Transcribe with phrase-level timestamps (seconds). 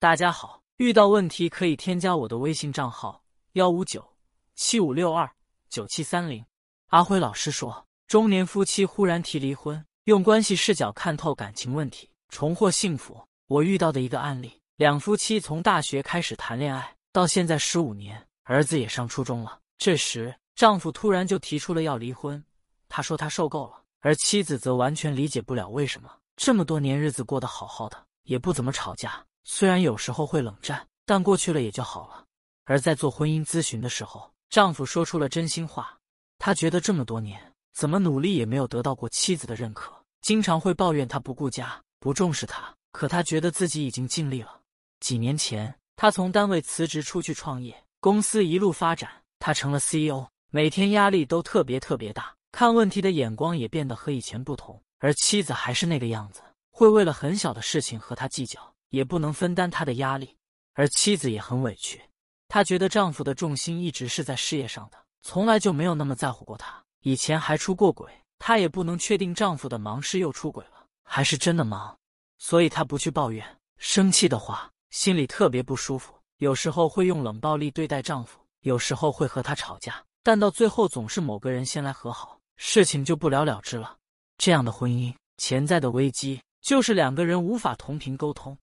[0.00, 4.12] 大家好，遇到问题可以添加我的微信账号幺五九
[4.54, 5.28] 七五六二
[5.68, 6.46] 九七三零。
[6.90, 13.26] 阿辉老师说，中年夫妻忽然提离婚，用关系视角看透感情问题，重获幸福。
[13.48, 19.58] 我遇到的一个案例，两夫妻从大学开始谈恋爱，到现在十五年，儿子也上初中了。
[19.78, 22.44] 这时，丈夫突然就提出了要离婚，
[22.88, 29.24] 他说他受够了，而妻子则完全理解不了为什么这么多年日子过得好好的，也不怎么吵架。
[29.50, 32.22] 虽然有时候会冷战，但过去了也就好了。
[32.66, 35.98] 而在做婚姻咨询的时候，丈夫说出了真心话。
[36.38, 39.90] 他觉得这么多年怎么努力也没有得到过妻子的认可，
[40.20, 42.72] 经常会抱怨他不顾家、不重视他。
[42.92, 44.60] 可他觉得自己已经尽力了。
[45.00, 54.78] 几年前，他从单位辞职出去创业，公司一路发展，他成了 CEO，每天压力都特别特别大，看问题的眼光也变得和以前不同。
[54.98, 58.74] 而妻子还是那个样子，会为了很小的事情和他计较。
[58.90, 60.36] 也不能分担他的压力，
[60.74, 62.00] 而妻子也很委屈。
[62.48, 66.82] 她觉得丈夫的重心一直是在事业上的，从来就没有那么在乎过她。
[67.02, 71.96] 以前还出过轨，她也不能确定丈夫的忙是又出轨了，还是真的忙。
[72.38, 73.44] 所以她不去抱怨，
[73.76, 76.14] 生气的话心里特别不舒服。
[76.38, 83.96] 有时候会用冷暴力对待丈夫，有时候会和他吵架，但到最后总是某个人先来和好，事情就不了了之了。
[84.38, 88.56] 这样的婚姻潜在的危机就是两个人无法同频沟通。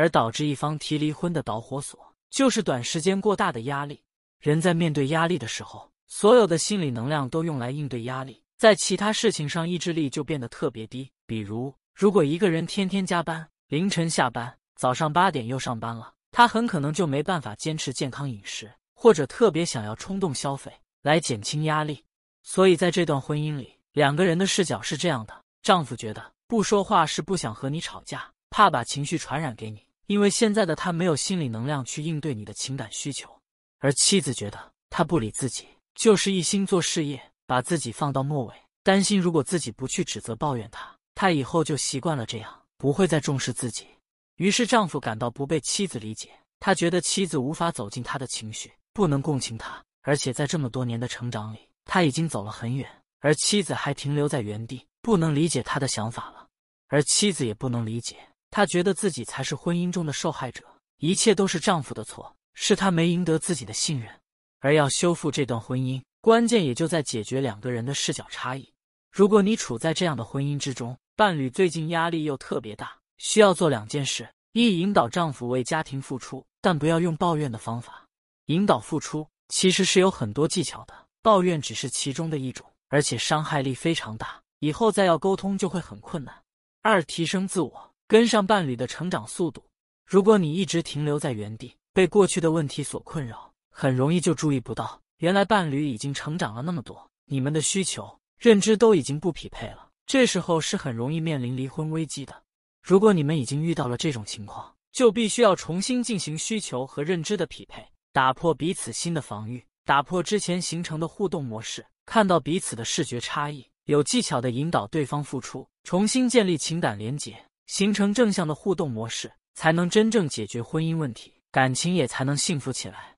[0.00, 4.02] 而导致一方提离婚的导火索，就是短时间过大的压力。
[4.38, 11.10] 人在面对压力的时候，所有的心理能量都用来应对压力，在其他事情上意志力就变得特别低。
[11.26, 22.02] 比如，如果一个人天天加班，凌晨下班，早上八点又上班了，他很可能就没办法坚持健康饮食，或者特别想要冲动消费来减轻压力。
[22.42, 28.32] 所以，在这段婚姻里，两个人的视角是这样的：丈夫觉得不说话是不想和你吵架。
[28.52, 33.30] 怕把情绪传染给你，因为现在的他没有心理能量去应对你的情感需求。
[33.78, 43.86] 而妻子觉得他不理自己，就是一心做事业，把自己放到末尾，担心如果自己不去指责抱怨他，他以后就习惯了这样，不会再重视自己。
[44.34, 52.90] 于是丈夫感到不被妻子理解，他觉得妻子无法走进他的情绪，不能共情他，而且在这么多年的成长里，他已经走了很远，
[53.20, 56.48] 而妻子还停留在原地，不能理解他的想法了，
[56.88, 58.16] 而妻子也不能理解。
[58.50, 60.64] 她觉得自己才是婚姻中的受害者，
[60.98, 64.10] 一切都是丈夫的错，是他没赢得自己的信任。
[64.58, 68.70] 而要修复这段婚姻，关键也就在解决两个人的视角差异。
[69.10, 78.04] 如果你处在这样的婚姻之中，伴侣最近压力又特别大，需要做两件事：一、引导丈夫为家庭付出，但不要用抱怨的方法。
[78.46, 86.42] 引导付出其实是有很多技巧的，抱怨只是其中的一种，而且伤害力非常大，以后再要沟通就会很困难。
[86.82, 87.89] 二、提升自我。
[88.10, 89.62] 跟上伴侣的成长速度。
[90.04, 99.90] 如果你一直停留在原地，被过去的问题所困扰，很容易就注意不到，原来伴侣已经成长了那么多，你们的需求、认知都已经不匹配了。
[100.06, 102.42] 这时候是很容易面临离婚危机的。
[102.82, 117.40] 如果你们已经遇到了这种情况，就必须要重新进行需求和认知的匹配，打破彼此新的防御，打破之前形成的互动模式，看到彼此的视觉差异，有技巧的引导对方付出，重新建立情感连结。
[117.70, 123.14] 形成正向的互动模式，才能真正解决婚姻问题，感情也才能幸福起来。